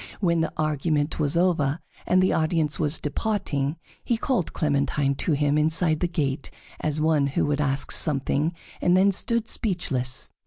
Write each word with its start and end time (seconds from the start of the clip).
When 0.19 0.41
the 0.41 0.51
argument 0.57 1.19
was 1.19 1.37
over 1.37 1.79
and 2.07 2.23
the 2.23 2.33
audience 2.33 2.79
was 2.79 2.97
departing, 2.99 3.75
he 4.03 4.17
called 4.17 4.51
Clementine 4.51 5.13
to 5.13 5.33
him 5.33 5.59
inside 5.59 5.99
the 5.99 6.07
gate 6.07 6.49
as 6.79 6.99
one 6.99 7.27
who 7.27 7.45
would 7.45 7.61
ask 7.61 7.91
something, 7.91 8.55
and 8.81 8.97
then 8.97 9.11
stood 9.11 9.47
speechless. 9.47 10.31